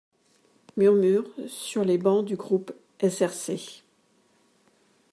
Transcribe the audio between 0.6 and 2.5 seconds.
Murmures sur les bancs du